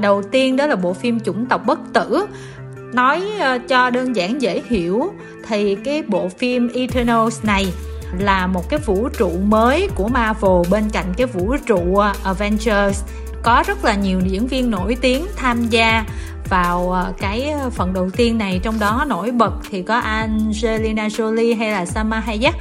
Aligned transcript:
đầu 0.00 0.22
tiên 0.22 0.56
đó 0.56 0.66
là 0.66 0.76
bộ 0.76 0.92
phim 0.92 1.20
chủng 1.20 1.46
tộc 1.46 1.66
bất 1.66 1.78
tử. 1.92 2.26
Nói 2.92 3.22
ờ, 3.40 3.58
cho 3.68 3.90
đơn 3.90 4.16
giản 4.16 4.42
dễ 4.42 4.62
hiểu, 4.68 5.12
thì 5.48 5.74
cái 5.74 6.02
bộ 6.08 6.28
phim 6.28 6.68
Eternals 6.74 7.44
này 7.44 7.72
là 8.18 8.46
một 8.46 8.68
cái 8.68 8.80
vũ 8.86 9.08
trụ 9.18 9.30
mới 9.30 9.88
của 9.94 10.08
Marvel. 10.08 10.70
Bên 10.70 10.84
cạnh 10.92 11.06
cái 11.16 11.26
vũ 11.26 11.56
trụ 11.66 11.96
ờ, 11.96 12.12
Avengers, 12.24 13.04
có 13.42 13.64
rất 13.66 13.84
là 13.84 13.94
nhiều 13.94 14.20
diễn 14.20 14.46
viên 14.46 14.70
nổi 14.70 14.96
tiếng 15.00 15.26
tham 15.36 15.68
gia 15.68 16.04
vào 16.48 16.90
ờ, 16.90 17.12
cái 17.18 17.54
phần 17.70 17.92
đầu 17.92 18.10
tiên 18.10 18.38
này. 18.38 18.60
Trong 18.62 18.78
đó 18.78 19.04
nổi 19.08 19.30
bật 19.30 19.52
thì 19.70 19.82
có 19.82 19.94
Angelina 19.94 21.08
Jolie 21.08 21.58
hay 21.58 21.70
là 21.70 21.86
Salma 21.86 22.20
Hayek 22.20 22.54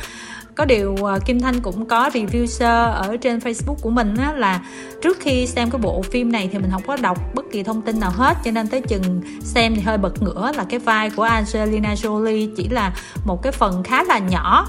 có 0.61 0.65
điều 0.65 0.95
à, 1.05 1.19
Kim 1.25 1.39
Thanh 1.39 1.59
cũng 1.61 1.85
có 1.85 2.09
review 2.13 2.45
sơ 2.45 2.91
ở 2.91 3.17
trên 3.17 3.39
Facebook 3.39 3.75
của 3.81 3.89
mình 3.89 4.15
á, 4.15 4.33
là 4.33 4.61
trước 5.02 5.17
khi 5.19 5.47
xem 5.47 5.69
cái 5.71 5.81
bộ 5.81 6.02
phim 6.02 6.31
này 6.31 6.49
thì 6.52 6.59
mình 6.59 6.71
không 6.71 6.81
có 6.88 6.97
đọc 7.02 7.17
bất 7.35 7.45
kỳ 7.52 7.63
thông 7.63 7.81
tin 7.81 7.99
nào 7.99 8.11
hết 8.15 8.38
cho 8.45 8.52
nên 8.52 8.67
tới 8.67 8.81
chừng 8.81 9.21
xem 9.41 9.75
thì 9.75 9.81
hơi 9.81 9.97
bật 9.97 10.23
ngửa 10.23 10.52
là 10.55 10.66
cái 10.69 10.79
vai 10.79 11.09
của 11.09 11.23
Angelina 11.23 11.93
Jolie 11.93 12.49
chỉ 12.57 12.69
là 12.69 12.93
một 13.25 13.43
cái 13.43 13.52
phần 13.52 13.83
khá 13.83 14.03
là 14.03 14.19
nhỏ 14.19 14.67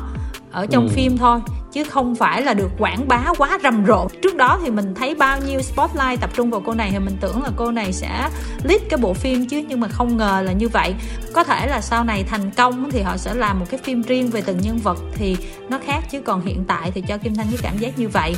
ở 0.53 0.67
trong 0.67 0.89
ừ. 0.89 0.93
phim 0.95 1.19
thôi 1.19 1.41
chứ 1.73 1.85
không 1.85 2.15
phải 2.15 2.43
là 2.43 2.55
được 2.55 2.71
quảng 2.79 3.09
bá 3.09 3.25
quá 3.39 3.59
rầm 3.63 3.87
rộ 3.87 4.09
trước 4.23 4.37
đó 4.37 4.59
thì 4.65 4.71
mình 4.71 4.95
thấy 4.95 5.15
bao 5.15 5.39
nhiêu 5.47 5.63
spotlight 5.63 6.21
tập 6.21 6.31
trung 6.35 6.51
vào 6.51 6.63
cô 6.67 6.75
này 6.75 6.91
thì 6.93 6.99
mình 6.99 7.17
tưởng 7.21 7.43
là 7.43 7.51
cô 7.57 7.71
này 7.71 7.93
sẽ 7.93 8.29
lead 8.65 8.81
cái 8.91 8.99
bộ 8.99 9.15
phim 9.15 9.49
chứ 9.49 9.63
nhưng 9.69 9.81
mà 9.81 9.89
không 9.89 10.17
ngờ 10.17 10.43
là 10.45 10.53
như 10.53 10.69
vậy 10.69 10.95
có 11.33 11.45
thể 11.45 11.67
là 11.67 11.81
sau 11.81 12.05
này 12.05 12.25
thành 12.25 12.51
công 12.51 12.91
thì 12.91 13.03
họ 13.03 13.17
sẽ 13.17 13.35
làm 13.35 13.61
một 13.61 13.67
cái 13.71 13.81
phim 13.85 14.03
riêng 14.03 14.31
về 14.31 14.41
từng 14.41 14.61
nhân 14.61 14.79
vật 14.79 14.99
thì 15.15 15.37
nó 15.69 15.79
khác 15.87 16.05
chứ 16.11 16.21
còn 16.21 16.47
hiện 16.47 16.65
tại 16.65 16.91
thì 16.95 17.01
cho 17.09 17.19
kim 17.19 17.35
thanh 17.35 17.47
cái 17.51 17.59
cảm 17.63 17.79
giác 17.79 17.99
như 17.99 18.09
vậy 18.09 18.37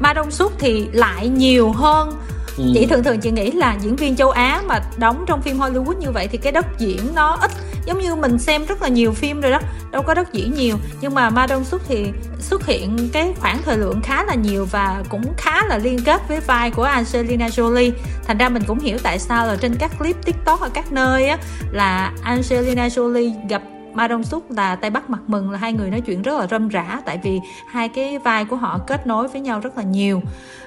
ma 0.00 0.12
đông 0.12 0.30
súc 0.30 0.52
thì 0.58 0.86
lại 0.92 1.28
nhiều 1.28 1.72
hơn 1.72 2.12
ừ. 2.56 2.64
chị 2.74 2.86
thường 2.86 3.04
thường 3.04 3.20
chị 3.20 3.30
nghĩ 3.30 3.50
là 3.50 3.76
diễn 3.80 3.96
viên 3.96 4.16
châu 4.16 4.30
á 4.30 4.62
mà 4.66 4.80
đóng 4.98 5.24
trong 5.26 5.42
phim 5.42 5.58
hollywood 5.58 5.98
như 5.98 6.10
vậy 6.10 6.28
thì 6.28 6.38
cái 6.38 6.52
đất 6.52 6.66
diễn 6.78 7.00
nó 7.14 7.38
ít 7.40 7.50
giống 7.86 7.98
như 7.98 8.14
mình 8.14 8.38
xem 8.38 8.66
rất 8.66 8.82
là 8.82 8.88
nhiều 8.88 9.12
phim 9.12 9.40
rồi 9.40 9.52
đó, 9.52 9.60
đâu 9.90 10.02
có 10.02 10.14
đất 10.14 10.32
diễn 10.32 10.54
nhiều. 10.54 10.76
Nhưng 11.00 11.14
mà 11.14 11.30
ma 11.30 11.46
đông 11.46 11.64
xuất 11.64 11.82
thì, 11.88 12.06
xuất 12.38 12.66
hiện 12.66 13.08
cái 13.12 13.34
khoảng 13.40 13.62
thời 13.62 13.78
lượng 13.78 14.00
khá 14.02 14.24
là 14.24 14.34
nhiều 14.34 14.66
và 14.70 15.02
cũng 15.08 15.32
khá 15.36 15.62
là 15.68 15.78
liên 15.78 15.98
kết 16.04 16.28
với 16.28 16.40
vai 16.40 16.70
của 16.70 16.82
Angelina 16.82 17.48
Jolie. 17.48 17.92
Thành 18.26 18.38
ra 18.38 18.48
mình 18.48 18.62
cũng 18.66 18.78
hiểu 18.78 18.98
tại 19.02 19.18
sao 19.18 19.46
là 19.46 19.56
trên 19.56 19.76
các 19.76 19.90
clip 19.98 20.16
tiktok 20.24 20.60
ở 20.60 20.68
các 20.74 20.92
nơi 20.92 21.28
á, 21.28 21.38
là 21.72 22.12
Angelina 22.22 22.88
Jolie 22.88 23.48
gặp 23.48 23.62
Ma 23.96 24.08
Dong 24.08 24.24
Suk 24.24 24.50
là 24.50 24.76
Tây 24.76 24.90
Bắc 24.90 25.10
Mặt 25.10 25.20
Mừng 25.26 25.50
là 25.50 25.58
hai 25.58 25.72
người 25.72 25.90
nói 25.90 26.00
chuyện 26.00 26.22
rất 26.22 26.38
là 26.38 26.46
râm 26.46 26.68
rã 26.68 27.00
tại 27.04 27.20
vì 27.22 27.40
hai 27.70 27.88
cái 27.88 28.18
vai 28.18 28.44
của 28.44 28.56
họ 28.56 28.78
kết 28.86 29.06
nối 29.06 29.28
với 29.28 29.40
nhau 29.40 29.60
rất 29.60 29.76
là 29.76 29.82
nhiều. 29.82 30.22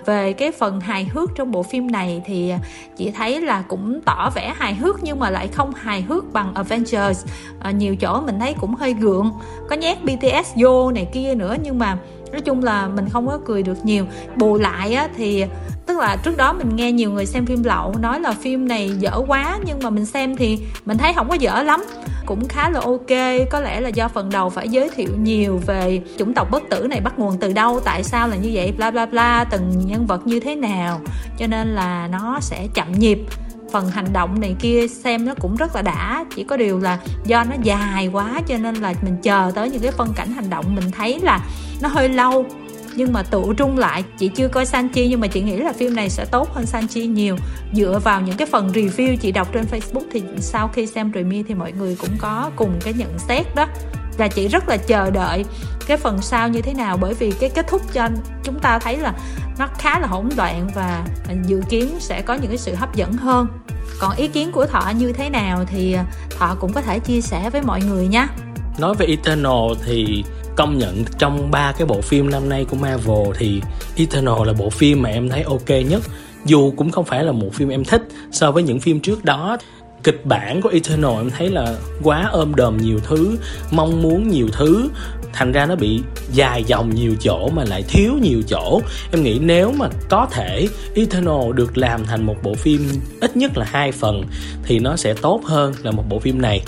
Về 0.06 0.34
cái 0.34 0.52
phần 0.52 0.80
hài 0.80 1.06
hước 1.06 1.30
trong 1.36 1.52
bộ 1.52 1.64
phim 1.64 1.92
này 1.92 2.22
thì 2.26 2.54
chị 2.98 3.12
thấy 3.12 3.42
là 3.42 3.64
cũng 3.68 4.02
tỏ 4.06 4.30
vẻ 4.36 4.54
hài 4.58 4.76
hước 4.76 5.04
nhưng 5.04 5.20
mà 5.20 5.30
lại 5.30 5.48
không 5.48 5.74
hài 5.74 6.02
hước 6.02 6.34
bằng 6.34 6.54
Avengers. 6.54 7.26
À, 7.60 7.72
nhiều 7.72 7.96
chỗ 7.96 8.22
mình 8.22 8.40
thấy 8.40 8.56
cũng 8.62 8.76
hơi 8.76 8.94
gượng 8.94 9.32
có 9.70 9.76
nhát 9.76 10.04
BTS 10.04 10.54
vô 10.56 10.92
này 10.92 11.08
kia 11.14 11.36
nữa 11.36 11.56
nhưng 11.64 11.80
mà 11.80 11.98
nói 12.32 12.42
chung 12.42 12.64
là 12.64 12.88
mình 12.88 13.10
không 13.10 13.28
có 13.28 13.40
cười 13.46 13.64
được 13.64 13.86
nhiều. 13.86 14.06
Bù 14.36 14.58
lại 14.58 14.94
á, 14.94 15.08
thì 15.16 15.46
tức 15.86 15.98
là 15.98 16.18
trước 16.24 16.38
đó 16.38 16.54
mình 16.54 16.76
nghe 16.76 16.92
nhiều 16.92 17.12
người 17.12 17.26
xem 17.26 17.46
phim 17.46 17.64
lậu 17.64 17.96
nói 18.00 18.20
là 18.20 18.32
phim 18.32 18.68
này 18.68 18.90
dở 19.00 19.22
quá 19.28 19.58
nhưng 19.66 19.80
mà 19.84 19.90
mình 19.90 20.06
xem 20.06 20.36
thì 20.36 20.60
mình 20.86 20.98
thấy 20.98 21.14
không 21.14 21.30
có 21.30 21.36
dở 21.36 21.64
lắm 21.64 21.84
cũng 22.30 22.48
khá 22.48 22.70
là 22.70 22.80
ok. 22.80 23.48
Có 23.50 23.60
lẽ 23.60 23.80
là 23.80 23.90
do 23.90 24.08
phần 24.08 24.30
đầu 24.30 24.50
phải 24.50 24.70
giới 24.70 24.90
thiệu 24.90 25.10
nhiều 25.22 25.62
về 25.66 26.02
chủng 26.18 26.34
tộc 26.34 26.52
bất 26.52 26.64
tử 26.70 26.88
này 26.88 27.02
bắt 27.02 27.20
nguồn 27.20 27.38
từ 27.38 27.54
đâu, 27.54 27.80
tại 27.80 28.04
sao 28.04 28.28
là 28.28 28.36
như 28.36 28.50
vậy, 28.54 28.74
bla 28.78 28.92
bla 28.92 29.06
bla, 29.06 29.46
từng 29.52 29.72
nhân 29.86 30.06
vật 30.06 30.28
như 30.28 30.40
thế 30.40 30.56
nào. 30.56 31.02
Cho 31.38 31.48
nên 31.48 31.68
là 31.68 32.08
nó 32.08 32.40
sẽ 32.42 32.68
chậm 32.74 32.92
nhịp. 33.00 33.20
Phần 33.72 33.90
hành 33.90 34.14
động 34.14 34.40
này 34.42 34.56
kia 34.60 34.88
xem 34.88 35.26
nó 35.26 35.34
cũng 35.40 35.56
rất 35.56 35.76
là 35.76 35.82
đã. 35.82 36.26
Chỉ 36.36 36.44
có 36.44 36.58
điều 36.58 36.80
là 36.80 37.00
do 37.26 37.44
nó 37.44 37.56
dài 37.64 38.08
quá, 38.08 38.42
cho 38.48 38.58
nên 38.58 38.76
là 38.76 38.94
mình 39.02 39.18
chờ 39.24 39.52
tới 39.56 39.70
những 39.70 39.82
cái 39.82 39.92
phân 39.92 40.14
cảnh 40.16 40.32
hành 40.32 40.50
động 40.50 40.76
mình 40.76 40.92
thấy 40.92 41.20
là 41.20 41.40
nó 41.82 41.90
hơi 41.90 42.10
lâu 42.10 42.46
nhưng 42.96 43.14
mà 43.14 43.24
tụ 43.24 43.54
trung 43.54 43.78
lại, 43.78 44.04
chị 44.18 44.28
chưa 44.28 44.48
coi 44.48 44.66
Sanchi, 44.66 45.08
nhưng 45.08 45.20
mà 45.20 45.28
chị 45.28 45.42
nghĩ 45.42 45.58
là 45.58 45.74
phim 45.74 45.96
này 45.96 46.10
sẽ 46.10 46.26
tốt 46.26 46.54
hơn 46.54 46.66
Sanchi 46.66 47.08
nhiều. 47.08 47.36
Dựa 47.74 48.00
vào 48.04 48.22
những 48.22 48.38
cái 48.38 48.48
phần 48.52 48.68
review 48.68 49.16
chị 49.16 49.32
đọc 49.32 49.54
trên 49.54 49.66
Facebook 49.72 50.06
thì 50.12 50.24
sau 50.40 50.68
khi 50.68 50.88
xem 50.88 51.12
premiere 51.12 51.48
thì 51.48 51.54
mọi 51.54 51.72
người 51.72 51.96
cũng 51.96 52.18
có 52.18 52.52
cùng 52.56 52.80
cái 52.84 52.94
nhận 52.94 53.20
xét 53.20 53.56
đó. 53.56 53.68
Và 54.18 54.28
chị 54.28 54.48
rất 54.48 54.70
là 54.70 54.78
chờ 54.78 55.12
đợi 55.12 55.46
cái 55.88 55.98
phần 55.98 56.22
sau 56.22 56.50
như 56.50 56.62
thế 56.62 56.74
nào, 56.74 56.98
bởi 56.98 57.14
vì 57.14 57.32
cái 57.32 57.50
kết 57.50 57.68
thúc 57.68 57.82
cho 57.94 58.10
chúng 58.44 58.60
ta 58.60 58.80
thấy 58.80 58.98
là 58.98 59.14
nó 59.60 59.68
khá 59.78 60.00
là 60.00 60.08
hỗn 60.08 60.30
loạn 60.38 60.70
và 60.76 61.06
dự 61.46 61.62
kiến 61.70 61.90
sẽ 62.00 62.22
có 62.22 62.34
những 62.34 62.48
cái 62.48 62.58
sự 62.58 62.76
hấp 62.76 62.96
dẫn 62.96 63.14
hơn. 63.14 63.48
Còn 64.00 64.16
ý 64.16 64.28
kiến 64.28 64.52
của 64.52 64.66
thọ 64.66 64.92
như 64.98 65.14
thế 65.14 65.30
nào 65.30 65.66
thì 65.66 65.94
à, 65.94 66.06
thọ 66.40 66.56
cũng 66.60 66.74
có 66.74 66.82
thể 66.82 67.00
chia 67.00 67.22
sẻ 67.22 67.50
với 67.50 67.62
mọi 67.62 67.82
người 67.82 68.08
nhé. 68.08 68.28
Nói 68.78 68.96
về 68.96 69.06
Eternal 69.06 69.74
thì 69.86 70.24
công 70.60 70.78
nhận 70.78 71.04
trong 71.18 71.52
ba 71.52 71.72
cái 71.72 71.88
bộ 71.88 72.02
phim 72.02 72.30
năm 72.30 72.50
nay 72.50 72.66
của 72.70 72.78
Marvel 72.78 73.28
thì 73.38 73.62
Eternal 73.98 74.46
là 74.46 74.54
bộ 74.54 74.70
phim 74.70 75.02
mà 75.02 75.10
em 75.10 75.30
thấy 75.30 75.44
ok 75.44 75.70
nhất. 75.70 76.04
Dù 76.46 76.74
cũng 76.78 76.92
không 76.92 77.06
phải 77.06 77.24
là 77.24 77.32
một 77.32 77.54
phim 77.54 77.70
em 77.70 77.84
thích, 77.84 78.02
so 78.32 78.52
với 78.52 78.64
những 78.64 78.80
phim 78.80 79.00
trước 79.00 79.26
đó, 79.26 79.58
kịch 80.04 80.26
bản 80.26 80.62
của 80.62 80.70
Eternal 80.70 81.12
em 81.12 81.30
thấy 81.30 81.50
là 81.50 81.76
quá 82.04 82.30
ôm 82.32 82.56
đờm 82.56 82.78
nhiều 82.78 83.00
thứ, 83.08 83.38
mong 83.72 84.02
muốn 84.02 84.30
nhiều 84.30 84.48
thứ. 84.52 84.90
Thành 85.34 85.52
ra 85.52 85.66
nó 85.66 85.76
bị 85.76 86.02
dài 86.34 86.64
dòng 86.64 86.96
nhiều 86.96 87.16
chỗ 87.20 87.50
mà 87.50 87.64
lại 87.64 87.84
thiếu 87.88 88.14
nhiều 88.22 88.42
chỗ. 88.48 88.82
Em 89.12 89.24
nghĩ 89.24 89.40
nếu 89.42 89.74
mà 89.78 89.90
có 90.10 90.28
thể 90.32 90.68
Eternal 90.96 91.54
được 91.56 91.78
làm 91.78 92.06
thành 92.06 92.26
một 92.26 92.36
bộ 92.44 92.54
phim 92.54 92.88
ít 93.22 93.38
nhất 93.38 93.58
là 93.58 93.66
hai 93.66 93.92
phần 93.92 94.24
thì 94.64 94.80
nó 94.80 94.96
sẽ 94.96 95.14
tốt 95.14 95.42
hơn 95.46 95.74
là 95.84 95.92
một 95.92 96.04
bộ 96.10 96.20
phim 96.20 96.42
này. 96.42 96.62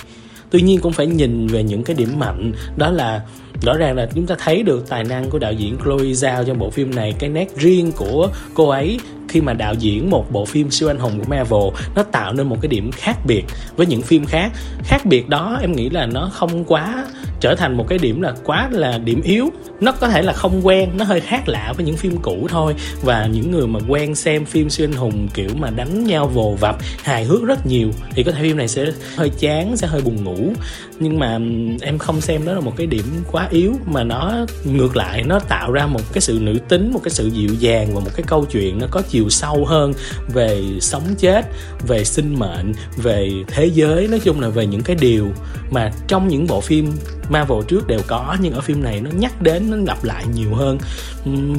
Tuy 0.49 0.61
nhiên 0.61 0.79
cũng 0.79 0.93
phải 0.93 1.07
nhìn 1.07 1.47
về 1.47 1.63
những 1.63 1.83
cái 1.83 1.95
điểm 1.95 2.19
mạnh, 2.19 2.51
đó 2.77 2.89
là 2.91 3.21
rõ 3.61 3.77
ràng 3.77 3.95
là 3.95 4.07
chúng 4.15 4.27
ta 4.27 4.35
thấy 4.39 4.63
được 4.63 4.89
tài 4.89 5.03
năng 5.03 5.29
của 5.29 5.39
đạo 5.39 5.53
diễn 5.53 5.77
Chloe 5.83 6.03
Zhao 6.03 6.43
trong 6.43 6.59
bộ 6.59 6.69
phim 6.69 6.95
này. 6.95 7.13
Cái 7.19 7.29
nét 7.29 7.47
riêng 7.55 7.91
của 7.91 8.29
cô 8.53 8.69
ấy 8.69 8.99
khi 9.29 9.41
mà 9.41 9.53
đạo 9.53 9.73
diễn 9.73 10.09
một 10.09 10.31
bộ 10.31 10.45
phim 10.45 10.71
siêu 10.71 10.89
anh 10.89 10.99
hùng 10.99 11.19
của 11.19 11.25
Marvel, 11.29 11.83
nó 11.95 12.03
tạo 12.03 12.33
nên 12.33 12.47
một 12.47 12.57
cái 12.61 12.67
điểm 12.67 12.91
khác 12.91 13.17
biệt 13.25 13.43
với 13.75 13.87
những 13.87 14.01
phim 14.01 14.25
khác. 14.25 14.51
Khác 14.83 15.05
biệt 15.05 15.29
đó, 15.29 15.57
em 15.61 15.71
nghĩ 15.71 15.89
là 15.89 16.05
nó 16.05 16.29
không 16.33 16.63
quá 16.63 17.05
trở 17.41 17.55
thành 17.55 17.77
một 17.77 17.85
cái 17.89 17.97
điểm 17.97 18.21
là 18.21 18.33
quá 18.43 18.69
là 18.71 18.97
điểm 18.97 19.21
yếu. 19.21 19.49
Nó 19.81 19.91
có 19.91 20.07
thể 20.07 20.21
là 20.21 20.33
không 20.33 20.67
quen, 20.67 20.89
nó 20.97 21.05
hơi 21.05 21.21
khác 21.21 21.47
lạ 21.47 21.73
với 21.77 21.85
những 21.85 21.97
phim 21.97 22.17
cũ 22.17 22.47
thôi. 22.49 22.75
Và 23.01 23.25
những 23.25 23.51
người 23.51 23.67
mà 23.67 23.79
quen 23.87 24.15
xem 24.15 24.45
phim 24.45 24.69
siêu 24.69 24.87
anh 24.87 24.97
hùng 24.97 25.27
kiểu 25.33 25.49
mà 25.55 25.69
đánh 25.69 26.03
nhau 26.03 26.27
vồ 26.27 26.55
vập, 26.59 26.77
hài 27.03 27.23
hước 27.23 27.43
rất 27.43 27.65
nhiều, 27.65 27.91
thì 28.15 28.23
có 28.23 28.31
thể 28.31 28.41
phim 28.41 28.57
này 28.57 28.67
sẽ 28.67 28.85
hơi 29.15 29.31
chán, 29.39 29.77
sẽ 29.77 29.87
hơi 29.87 30.01
buồn 30.01 30.23
ngủ. 30.23 30.53
Nhưng 30.99 31.19
mà 31.19 31.39
em 31.81 31.97
không 31.97 32.21
xem 32.21 32.45
đó 32.45 32.53
là 32.53 32.59
một 32.59 32.73
cái 32.77 32.87
điểm 32.87 33.05
quá 33.31 33.47
yếu, 33.51 33.73
mà 33.85 34.03
nó 34.03 34.45
ngược 34.63 34.97
lại, 34.97 35.23
nó 35.23 35.39
tạo 35.39 35.71
ra 35.71 35.85
một 35.85 36.13
cái 36.13 36.21
sự 36.21 36.39
nữ 36.41 36.57
tính, 36.69 36.91
một 36.93 36.99
cái 37.03 37.11
sự 37.11 37.27
dịu 37.27 37.49
dàng 37.59 37.95
và 37.95 37.99
một 37.99 38.11
cái 38.15 38.23
câu 38.27 38.45
chuyện 38.45 38.79
nó 38.79 38.87
có 38.91 39.01
chiều 39.09 39.29
sâu 39.29 39.65
hơn 39.65 39.93
về 40.33 40.61
sống 40.81 41.03
chết, 41.17 41.45
về 41.87 42.03
sinh 42.03 42.39
mệnh, 42.39 42.73
về 42.97 43.29
thế 43.47 43.65
giới. 43.65 44.07
Nói 44.07 44.19
chung 44.19 44.41
là 44.41 44.49
về 44.49 44.65
những 44.65 44.81
cái 44.81 44.95
điều 44.95 45.27
mà 45.71 45.91
trong 46.07 46.27
những 46.27 46.47
bộ 46.47 46.61
phim 46.61 46.91
Marvel 47.31 47.59
trước 47.67 47.87
đều 47.87 47.99
có 48.07 48.37
nhưng 48.41 48.53
ở 48.53 48.61
phim 48.61 48.83
này 48.83 49.01
nó 49.01 49.09
nhắc 49.17 49.41
đến 49.41 49.71
nó 49.71 49.77
lặp 49.87 50.03
lại 50.03 50.25
nhiều 50.33 50.55
hơn. 50.55 50.77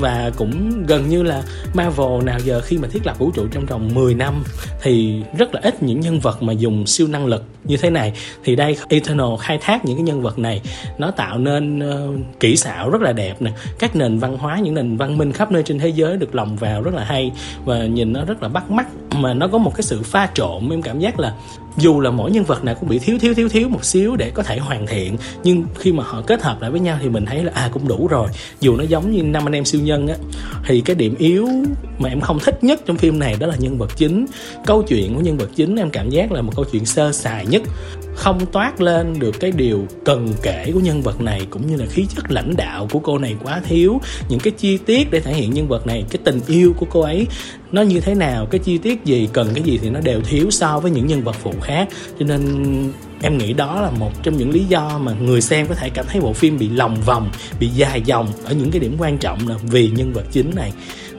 Và 0.00 0.30
cũng 0.36 0.86
gần 0.86 1.08
như 1.08 1.22
là 1.22 1.42
Marvel 1.74 2.22
nào 2.24 2.38
giờ 2.44 2.60
khi 2.60 2.78
mà 2.78 2.88
thiết 2.88 3.06
lập 3.06 3.18
vũ 3.18 3.30
trụ 3.30 3.46
trong 3.52 3.66
vòng 3.66 3.94
10 3.94 4.14
năm 4.14 4.44
thì 4.82 5.22
rất 5.38 5.54
là 5.54 5.60
ít 5.62 5.82
những 5.82 6.00
nhân 6.00 6.20
vật 6.20 6.42
mà 6.42 6.52
dùng 6.52 6.86
siêu 6.86 7.08
năng 7.08 7.26
lực 7.26 7.44
như 7.64 7.76
thế 7.76 7.90
này. 7.90 8.12
Thì 8.44 8.56
đây 8.56 8.76
Eternal 8.88 9.26
khai 9.40 9.58
thác 9.58 9.84
những 9.84 9.96
cái 9.96 10.02
nhân 10.02 10.22
vật 10.22 10.38
này 10.38 10.60
nó 10.98 11.10
tạo 11.10 11.38
nên 11.38 11.78
uh, 11.78 12.40
kỹ 12.40 12.56
xảo 12.56 12.90
rất 12.90 13.02
là 13.02 13.12
đẹp 13.12 13.42
nè. 13.42 13.52
Các 13.78 13.96
nền 13.96 14.18
văn 14.18 14.38
hóa 14.38 14.58
những 14.58 14.74
nền 14.74 14.96
văn 14.96 15.18
minh 15.18 15.32
khắp 15.32 15.52
nơi 15.52 15.62
trên 15.62 15.78
thế 15.78 15.88
giới 15.88 16.16
được 16.16 16.34
lồng 16.34 16.56
vào 16.56 16.82
rất 16.82 16.94
là 16.94 17.04
hay 17.04 17.32
và 17.64 17.86
nhìn 17.86 18.12
nó 18.12 18.24
rất 18.24 18.42
là 18.42 18.48
bắt 18.48 18.70
mắt. 18.70 18.86
Mà 19.16 19.34
nó 19.34 19.48
có 19.48 19.58
một 19.58 19.74
cái 19.74 19.82
sự 19.82 20.02
pha 20.02 20.28
trộn 20.34 20.70
em 20.70 20.82
cảm 20.82 20.98
giác 20.98 21.20
là 21.20 21.34
dù 21.76 22.00
là 22.00 22.10
mỗi 22.10 22.30
nhân 22.30 22.44
vật 22.44 22.64
nào 22.64 22.74
cũng 22.74 22.88
bị 22.88 22.98
thiếu 22.98 23.18
thiếu 23.18 23.34
thiếu 23.34 23.48
thiếu 23.48 23.68
một 23.68 23.84
xíu 23.84 24.16
để 24.16 24.30
có 24.30 24.42
thể 24.42 24.58
hoàn 24.58 24.86
thiện, 24.86 25.16
nhưng 25.44 25.64
khi 25.78 25.92
mà 25.92 26.04
họ 26.04 26.22
kết 26.26 26.42
hợp 26.42 26.60
lại 26.60 26.70
với 26.70 26.80
nhau 26.80 26.98
thì 27.02 27.08
mình 27.08 27.26
thấy 27.26 27.44
là 27.44 27.52
à 27.54 27.70
cũng 27.72 27.88
đủ 27.88 28.06
rồi. 28.06 28.28
Dù 28.60 28.76
nó 28.76 28.84
giống 28.84 29.12
như 29.12 29.22
năm 29.22 29.46
anh 29.46 29.52
em 29.52 29.64
siêu 29.64 29.80
nhân 29.80 30.08
á, 30.08 30.14
thì 30.66 30.80
cái 30.80 30.96
điểm 30.96 31.14
yếu 31.18 31.48
mà 31.98 32.08
em 32.08 32.20
không 32.20 32.38
thích 32.38 32.64
nhất 32.64 32.80
trong 32.86 32.96
phim 32.96 33.18
này 33.18 33.36
đó 33.38 33.46
là 33.46 33.56
nhân 33.58 33.78
vật 33.78 33.90
chính. 33.96 34.26
Câu 34.66 34.82
chuyện 34.82 35.14
của 35.14 35.20
nhân 35.20 35.36
vật 35.36 35.48
chính 35.56 35.76
em 35.76 35.90
cảm 35.90 36.10
giác 36.10 36.32
là 36.32 36.42
một 36.42 36.52
câu 36.56 36.64
chuyện 36.72 36.86
sơ 36.86 37.12
sài 37.12 37.46
nhất. 37.46 37.62
Không 38.14 38.46
toát 38.46 38.80
lên 38.80 39.18
được 39.18 39.40
cái 39.40 39.50
điều 39.50 39.86
cần 40.04 40.28
kể 40.42 40.70
của 40.74 40.80
nhân 40.80 41.02
vật 41.02 41.20
này, 41.20 41.46
cũng 41.50 41.66
như 41.66 41.76
là 41.76 41.86
khí 41.86 42.06
chất 42.16 42.30
lãnh 42.30 42.56
đạo 42.56 42.88
của 42.90 42.98
cô 42.98 43.18
này 43.18 43.36
quá 43.42 43.60
thiếu. 43.68 44.00
Những 44.28 44.40
cái 44.40 44.52
chi 44.58 44.76
tiết 44.76 45.10
để 45.10 45.20
thể 45.20 45.32
hiện 45.32 45.54
nhân 45.54 45.68
vật 45.68 45.86
này, 45.86 46.04
cái 46.10 46.20
tình 46.24 46.40
yêu 46.46 46.74
của 46.78 46.86
cô 46.90 47.00
ấy, 47.00 47.26
nó 47.72 47.82
như 47.82 48.00
thế 48.00 48.14
nào, 48.14 48.46
cái 48.46 48.58
chi 48.58 48.78
tiết 48.78 49.04
gì, 49.04 49.28
cần 49.32 49.48
cái 49.54 49.62
gì 49.62 49.78
thì 49.82 49.90
nó 49.90 50.00
đều 50.00 50.20
thiếu 50.20 50.50
so 50.50 50.80
với 50.80 50.90
những 50.90 51.06
nhân 51.06 51.22
vật 51.22 51.36
phụ 51.42 51.52
khác. 51.62 51.88
Cho 52.18 52.26
nên 52.26 52.42
em 53.22 53.38
nghĩ 53.38 53.52
đó 53.52 53.80
là 53.80 53.90
một 53.90 54.22
trong 54.22 54.36
những 54.36 54.50
lý 54.50 54.64
do 54.64 54.98
mà 54.98 55.12
người 55.12 55.40
xem 55.40 55.66
có 55.66 55.74
thể 55.74 55.90
cảm 55.90 56.04
thấy 56.08 56.20
bộ 56.20 56.32
phim 56.32 56.58
bị 56.58 56.68
lòng 56.68 56.96
vòng 57.06 57.30
bị 57.60 57.68
dài 57.68 58.02
dòng 58.04 58.28
ở 58.44 58.52
những 58.52 58.70
cái 58.70 58.80
điểm 58.80 58.96
quan 58.98 59.18
trọng 59.18 59.48
là 59.48 59.54
vì 59.62 59.90
nhân 59.90 60.12
vật 60.12 60.24
chính 60.32 60.50
này. 60.54 60.72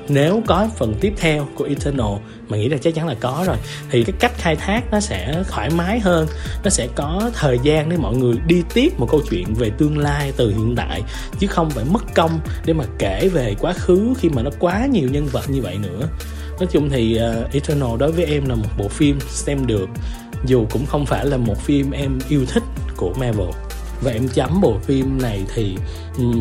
Nếu 0.08 0.42
có 0.48 0.68
phần 0.78 0.94
tiếp 1.02 1.14
theo 1.18 1.48
của 1.56 1.66
Eternal 1.66 2.14
mà 2.48 2.58
nghĩ 2.58 2.70
là 2.70 2.78
chắc 2.78 2.96
chắn 2.96 3.08
là 3.08 3.16
có 3.20 3.44
rồi 3.48 3.58
thì 3.90 4.04
cái 4.04 4.16
cách 4.20 4.32
khai 4.38 4.56
thác 4.56 4.82
nó 4.92 5.00
sẽ 5.00 5.44
thoải 5.50 5.70
mái 5.70 6.00
hơn. 6.00 6.28
Nó 6.64 6.70
sẽ 6.70 6.88
có 6.96 7.32
thời 7.34 7.60
gian 7.64 7.90
để 7.90 7.98
mọi 7.98 8.16
người 8.16 8.36
đi 8.48 8.64
tiếp 8.74 9.00
một 9.00 9.08
câu 9.12 9.22
chuyện 9.30 9.54
về 9.54 9.70
tương 9.70 9.98
lai 9.98 10.32
từ 10.38 10.50
hiện 10.50 10.74
tại 10.76 11.02
chứ 11.40 11.48
không 11.48 11.70
phải 11.70 11.86
mất 11.86 12.16
công 12.16 12.40
để 12.66 12.74
mà 12.74 12.84
kể 13.00 13.30
về 13.34 13.56
quá 13.60 13.74
khứ 13.74 14.14
khi 14.20 14.30
mà 14.30 14.42
nó 14.42 14.50
quá 14.60 14.86
nhiều 14.86 15.10
nhân 15.12 15.26
vật 15.26 15.50
như 15.50 15.62
vậy 15.62 15.78
nữa. 15.78 16.08
Nói 16.60 16.68
chung 16.72 16.90
thì 16.90 17.20
uh, 17.44 17.54
Eternal 17.54 17.98
đối 18.00 18.12
với 18.12 18.26
em 18.26 18.46
là 18.50 18.56
một 18.56 18.70
bộ 18.78 18.88
phim 18.88 19.20
xem 19.20 19.68
được 19.68 19.90
dù 20.46 20.66
cũng 20.72 20.86
không 20.86 21.06
phải 21.06 21.26
là 21.26 21.38
một 21.38 21.58
phim 21.62 21.92
em 21.92 22.20
yêu 22.30 22.46
thích 22.46 22.64
của 22.98 23.14
Marvel 23.20 23.50
và 24.02 24.12
em 24.12 24.28
chấm 24.34 24.62
bộ 24.62 24.78
phim 24.82 25.22
này 25.22 25.44
thì 25.56 25.78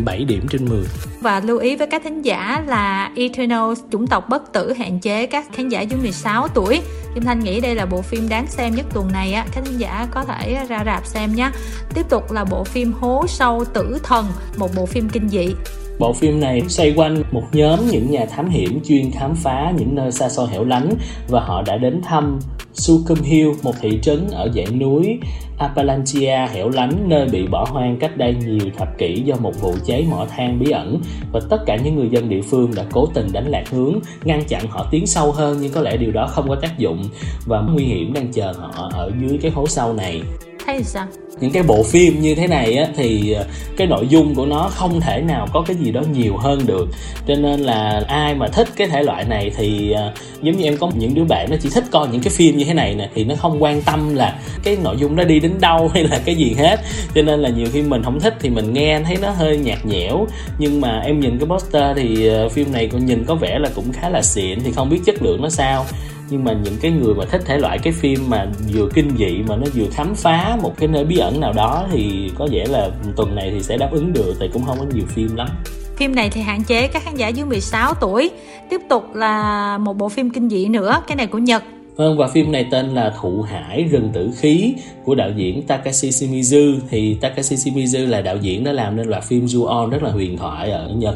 7 0.04 0.25
điểm 0.25 0.46
trên 0.50 0.69
10 0.69 0.84
và 1.20 1.40
lưu 1.40 1.58
ý 1.58 1.76
với 1.76 1.87
các 1.87 2.02
thính 2.04 2.22
giả 2.22 2.64
là 2.66 3.12
Eternal 3.16 3.72
chủng 3.93 4.06
tộc 4.06 4.28
bất 4.28 4.52
tử 4.52 4.72
hạn 4.72 5.00
chế 5.00 5.26
các 5.26 5.46
khán 5.52 5.69
giả 5.69 5.81
dưới 5.81 6.00
16 6.00 6.49
tuổi 6.49 6.81
Kim 7.14 7.25
Thanh 7.25 7.40
nghĩ 7.40 7.60
đây 7.60 7.75
là 7.75 7.87
bộ 7.87 8.02
phim 8.02 8.28
đáng 8.28 8.46
xem 8.46 8.75
nhất 8.75 8.87
tuần 8.94 9.12
này 9.12 9.32
á, 9.32 9.46
các 9.52 9.64
khán 9.64 9.78
giả 9.78 10.08
có 10.10 10.25
thể 10.25 10.66
ra 10.69 10.82
rạp 10.84 11.06
xem 11.06 11.34
nhé. 11.34 11.50
Tiếp 11.94 12.08
tục 12.08 12.32
là 12.32 12.44
bộ 12.44 12.64
phim 12.64 12.93
Hố 12.93 13.25
sâu 13.28 13.64
tử 13.75 13.99
thần, 14.02 14.26
một 14.56 14.70
bộ 14.76 14.87
phim 14.87 15.08
kinh 15.08 15.28
dị. 15.28 15.54
Bộ 15.99 16.12
phim 16.12 16.40
này 16.40 16.62
xoay 16.69 16.93
quanh 16.96 17.22
một 17.32 17.43
nhóm 17.52 17.78
những 17.90 18.10
nhà 18.10 18.26
thám 18.26 18.50
hiểm 18.50 18.81
chuyên 18.84 19.10
khám 19.10 19.34
phá 19.34 19.72
những 19.76 19.94
nơi 19.94 20.12
xa 20.12 20.28
xôi 20.28 20.49
hẻo 20.49 20.64
lánh 20.64 20.94
và 21.28 21.40
họ 21.40 21.62
đã 21.62 21.76
đến 21.76 22.00
thăm 22.04 22.38
Sucum 22.75 23.23
Hill, 23.23 23.51
một 23.63 23.75
thị 23.81 23.99
trấn 24.03 24.31
ở 24.31 24.49
dãy 24.55 24.67
núi 24.67 25.19
Appalachia 25.59 26.49
hẻo 26.53 26.69
lánh 26.69 27.09
nơi 27.09 27.29
bị 27.33 27.47
bỏ 27.47 27.67
hoang 27.71 27.97
cách 28.01 28.17
đây 28.17 28.35
nhiều 28.47 28.71
thập 28.77 28.99
kỷ 28.99 29.23
do 29.25 29.37
một 29.41 29.53
vụ 29.61 29.75
cháy 29.87 30.07
mỏ 30.11 30.27
than 30.37 30.59
bí 30.59 30.71
ẩn 30.71 31.01
và 31.33 31.41
tất 31.51 31.63
cả 31.67 31.77
những 31.77 31.97
người 31.97 32.09
dân 32.11 32.29
địa 32.29 32.41
phương 32.51 32.75
đã 32.75 32.85
cố 32.93 33.07
tình 33.15 33.33
đánh 33.33 33.49
lạc 33.49 33.65
hướng, 33.71 33.99
ngăn 34.25 34.45
chặn 34.49 34.67
họ 34.69 34.87
tiến 34.91 35.07
sâu 35.07 35.33
hơn 35.33 35.59
nhưng 35.61 35.73
có 35.73 35.81
lẽ 35.81 35.97
điều 35.97 36.13
đó 36.13 36.27
không 36.27 36.49
có 36.49 36.57
tác 36.63 36.79
dụng 36.79 37.05
và 37.47 37.61
nguy 37.61 37.85
hiểm 37.85 38.13
đang 38.13 38.33
chờ 38.33 38.53
họ 38.53 38.91
ở 38.93 39.11
dưới 39.21 39.39
cái 39.43 39.51
hố 39.51 39.67
sâu 39.67 39.93
này 39.93 40.23
hay 40.67 40.85
sao? 40.85 41.06
những 41.43 41.50
cái 41.50 41.62
bộ 41.62 41.82
phim 41.82 42.20
như 42.20 42.35
thế 42.35 42.47
này 42.47 42.76
á, 42.76 42.87
thì 42.97 43.32
ờ, 43.32 43.44
cái 43.76 43.87
nội 43.87 44.06
dung 44.09 44.35
của 44.35 44.47
nó 44.47 44.70
không 44.75 45.00
thể 45.00 45.20
nào 45.20 45.49
có 45.53 45.64
cái 45.67 45.76
gì 45.76 45.93
đó 45.93 46.03
nhiều 46.12 46.37
hơn 46.37 46.67
được. 46.67 46.88
Cho 47.26 47.35
nên 47.35 47.61
là 47.61 48.03
ai 48.09 48.35
mà 48.35 48.49
thích 48.49 48.69
cái 48.76 48.88
thể 48.88 49.03
loại 49.03 49.25
này 49.25 49.50
thì 49.56 49.93
ờ, 49.93 50.12
giống 50.43 50.56
như 50.56 50.64
em 50.64 50.76
có 50.76 50.91
những 50.94 51.14
đứa 51.14 51.25
bạn 51.25 51.50
nó 51.50 51.56
chỉ 51.61 51.69
thích 51.75 51.85
coi 51.91 52.09
những 52.09 52.23
cái 52.23 52.31
phim 52.31 52.56
như 52.56 52.64
thế 52.64 52.75
này 52.75 52.94
nè 52.94 53.09
thì 53.14 53.25
nó 53.25 53.35
không 53.35 53.62
quan 53.62 53.82
tâm 53.82 54.14
là 54.14 54.38
cái 54.64 54.76
nội 54.85 54.97
dung 54.99 55.17
nó 55.17 55.25
đi 55.25 55.41
đến 55.41 55.53
đâu 55.61 55.88
hay 55.94 56.05
là 56.05 56.20
cái 56.25 56.35
gì 56.35 56.55
hết. 56.59 56.81
Cho 57.14 57.23
nên 57.23 57.41
là 57.41 57.49
nhiều 57.49 57.67
khi 57.73 57.82
mình 57.82 58.03
không 58.03 58.20
thích 58.20 58.35
thì 58.41 58.50
mình 58.50 58.73
nghe 58.73 59.00
thấy 59.05 59.17
nó 59.23 59.31
hơi 59.31 59.56
nhạt 59.56 59.87
nhẽo. 59.87 60.26
Nhưng 60.59 60.81
mà 60.81 61.00
em 61.00 61.20
nhìn 61.20 61.38
cái 61.38 61.49
poster 61.49 61.97
thì 61.97 62.26
ờ, 62.26 62.49
phim 62.49 62.73
này 62.73 62.88
còn 62.93 63.06
nhìn 63.06 63.25
có 63.25 63.35
vẻ 63.35 63.59
là 63.59 63.70
cũng 63.75 63.93
khá 63.93 64.09
là 64.09 64.23
xịn 64.23 64.61
thì 64.61 64.73
không 64.73 64.91
biết 64.91 65.00
chất 65.06 65.23
lượng 65.23 65.43
nó 65.43 65.49
sao 65.49 65.85
nhưng 66.31 66.45
mà 66.45 66.53
những 66.53 66.77
cái 66.81 66.91
người 66.91 67.15
mà 67.15 67.25
thích 67.25 67.43
thể 67.45 67.59
loại 67.59 67.79
cái 67.79 67.93
phim 67.93 68.21
mà 68.29 68.47
vừa 68.75 68.89
kinh 68.95 69.11
dị 69.19 69.43
mà 69.49 69.57
nó 69.57 69.67
vừa 69.75 69.87
khám 69.93 70.15
phá 70.15 70.59
một 70.63 70.77
cái 70.77 70.89
nơi 70.89 71.05
bí 71.05 71.19
ẩn 71.19 71.41
nào 71.41 71.53
đó 71.53 71.87
thì 71.93 72.31
có 72.39 72.49
vẻ 72.53 72.67
là 72.69 72.91
tuần 73.17 73.35
này 73.35 73.51
thì 73.55 73.63
sẽ 73.63 73.77
đáp 73.77 73.89
ứng 73.93 74.13
được 74.13 74.35
tại 74.39 74.51
cũng 74.53 74.65
không 74.65 74.79
có 74.79 74.85
nhiều 74.95 75.05
phim 75.09 75.37
lắm. 75.37 75.49
Phim 75.97 76.15
này 76.15 76.31
thì 76.31 76.41
hạn 76.41 76.65
chế 76.65 76.89
các 76.89 77.03
khán 77.05 77.17
giả 77.17 77.29
dưới 77.29 77.47
16 77.47 77.95
tuổi. 77.95 78.31
Tiếp 78.71 78.81
tục 78.89 79.15
là 79.15 79.79
một 79.79 79.99
bộ 79.99 80.09
phim 80.09 80.31
kinh 80.31 80.49
dị 80.49 80.69
nữa 80.69 81.03
Cái 81.07 81.17
này 81.17 81.27
của 81.27 81.39
Nhật. 81.39 81.63
Vâng, 81.97 82.19
và 82.19 82.29
phim 82.29 82.53
này 82.53 82.67
tên 82.71 82.89
là 82.89 83.15
Thụ 83.21 83.43
Hải 83.43 83.83
Rừng 83.85 84.11
Tử 84.13 84.31
Khí 84.37 84.75
của 85.05 85.15
đạo 85.15 85.31
diễn 85.37 85.63
Takashi 85.63 86.09
Shimizu. 86.09 86.79
Thì 86.91 87.17
Takashi 87.21 87.57
Shimizu 87.57 88.09
là 88.09 88.21
đạo 88.21 88.37
diễn 88.37 88.65
đã 88.65 88.73
làm 88.73 88.97
nên 88.97 89.09
loạt 89.09 89.25
phim 89.25 89.47
Ju-on 89.47 89.91
rất 89.91 90.03
là 90.03 90.11
huyền 90.11 90.39
thoại 90.39 90.71
ở 90.71 90.91
Nhật 90.97 91.15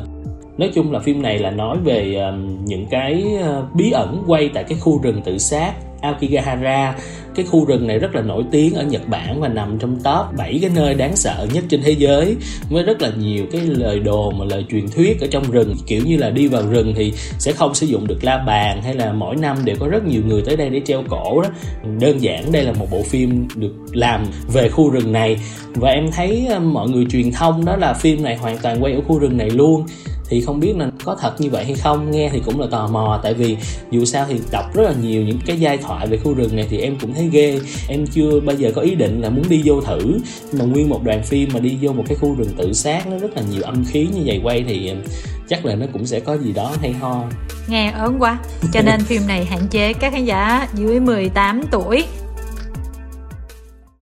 nói 0.59 0.71
chung 0.75 0.93
là 0.93 0.99
phim 0.99 1.23
này 1.23 1.39
là 1.39 1.51
nói 1.51 1.79
về 1.85 2.15
um, 2.15 2.65
những 2.65 2.87
cái 2.91 3.25
uh, 3.39 3.75
bí 3.75 3.91
ẩn 3.91 4.23
quay 4.27 4.51
tại 4.55 4.65
cái 4.65 4.79
khu 4.81 5.01
rừng 5.03 5.23
tự 5.25 5.39
sát 5.39 5.73
Aokigahara 6.01 6.95
cái 7.37 7.47
khu 7.47 7.65
rừng 7.65 7.87
này 7.87 7.99
rất 7.99 8.15
là 8.15 8.23
nổi 8.23 8.45
tiếng 8.51 8.75
ở 8.75 8.85
Nhật 8.85 9.09
Bản 9.09 9.41
và 9.41 9.49
nằm 9.49 9.79
trong 9.79 9.97
top 9.97 10.37
7 10.39 10.59
cái 10.63 10.71
nơi 10.75 10.95
đáng 10.95 11.17
sợ 11.17 11.47
nhất 11.53 11.65
trên 11.69 11.83
thế 11.83 11.91
giới 11.91 12.37
với 12.71 12.83
rất 12.83 13.03
là 13.03 13.11
nhiều 13.19 13.47
cái 13.53 13.61
lời 13.61 14.01
đồn 14.01 14.39
mà 14.39 14.45
lời 14.45 14.65
truyền 14.71 14.89
thuyết 14.89 15.21
ở 15.21 15.27
trong 15.31 15.51
rừng. 15.51 15.75
Kiểu 15.87 16.03
như 16.07 16.17
là 16.17 16.31
đi 16.31 16.49
vào 16.49 16.63
rừng 16.71 16.95
thì 16.97 17.13
sẽ 17.39 17.53
không 17.53 17.75
sử 17.75 17.87
dụng 17.87 18.07
được 18.07 18.25
la 18.25 18.39
bàn 18.47 18.83
hay 18.83 18.95
là 18.95 19.13
mỗi 19.13 19.37
năm 19.37 19.57
đều 19.65 19.77
có 19.81 19.89
rất 19.89 20.05
nhiều 20.07 20.23
người 20.27 20.43
tới 20.47 20.57
đây 20.57 20.71
để 20.71 20.81
treo 20.85 21.03
cổ 21.09 21.43
đó. 21.43 21.49
Đơn 22.01 22.23
giản 22.23 22.53
đây 22.53 22.65
là 22.65 22.73
một 22.73 22.87
bộ 22.91 23.03
phim 23.03 23.49
được 23.57 23.75
làm 23.93 24.27
về 24.53 24.69
khu 24.69 24.91
rừng 24.91 25.13
này. 25.13 25.37
Và 25.75 25.91
em 25.91 26.11
thấy 26.13 26.49
mọi 26.63 26.89
người 26.89 27.07
truyền 27.11 27.33
thông 27.33 27.65
đó 27.65 27.77
là 27.77 27.93
phim 27.93 28.23
này 28.23 28.37
hoàn 28.37 28.59
toàn 28.59 28.85
quay 28.85 28.93
ở 28.93 29.01
khu 29.09 29.19
rừng 29.19 29.37
này 29.37 29.51
luôn 29.51 29.87
thì 30.29 30.41
không 30.41 30.61
biết 30.61 30.77
là 30.77 30.91
có 31.05 31.17
thật 31.21 31.41
như 31.41 31.51
vậy 31.51 31.65
hay 31.65 31.75
không 31.75 32.11
nghe 32.11 32.29
thì 32.33 32.43
cũng 32.45 32.61
là 32.61 32.67
tò 32.71 32.89
mò. 32.89 33.21
Tại 33.23 33.35
vì 33.35 33.57
dù 33.91 34.05
sao 34.05 34.27
thì 34.29 34.41
đọc 34.51 34.75
rất 34.75 34.83
là 34.83 34.95
nhiều 35.03 35.23
những 35.23 35.39
cái 35.47 35.61
giai 35.61 35.79
thoại 35.79 36.07
về 36.07 36.19
khu 36.25 36.35
rừng 36.35 36.57
này 36.57 36.67
thì 36.71 36.79
em 36.79 36.97
cũng 37.01 37.15
thấy 37.15 37.29
ghê. 37.33 37.61
Em 37.89 38.07
chưa 38.07 38.41
bao 38.41 38.57
giờ 38.57 38.73
có 38.75 38.83
ý 38.83 38.95
định 38.95 39.21
là 39.21 39.31
muốn 39.31 39.45
đi 39.49 39.63
vô 39.65 39.81
thử. 39.81 40.19
Mà 40.53 40.65
nguyên 40.65 40.89
một 40.89 41.05
đoàn 41.05 41.23
phim 41.23 41.49
mà 41.55 41.61
đi 41.61 41.79
vô 41.81 41.93
một 41.93 42.05
cái 42.09 42.17
khu 42.21 42.35
rừng 42.35 42.51
tự 42.57 42.73
sát 42.73 43.07
nó 43.07 43.19
rất 43.19 43.37
là 43.37 43.43
nhiều 43.51 43.63
âm 43.63 43.85
khí 43.85 44.09
như 44.15 44.23
vậy 44.25 44.41
quay 44.45 44.65
thì 44.69 44.93
chắc 45.49 45.65
là 45.65 45.75
nó 45.75 45.87
cũng 45.93 46.07
sẽ 46.07 46.21
có 46.21 46.37
gì 46.37 46.53
đó 46.53 46.73
hay 46.81 46.93
ho. 46.93 47.25
Nghe 47.69 47.91
ớn 47.91 48.17
quá. 48.19 48.39
Cho 48.73 48.83
nên 48.83 49.01
phim 49.05 49.27
này 49.27 49.45
hạn 49.45 49.61
chế 49.71 49.93
các 49.93 50.13
khán 50.13 50.25
giả 50.25 50.69
dưới 50.75 51.01
18 51.01 51.63
tuổi 51.71 52.05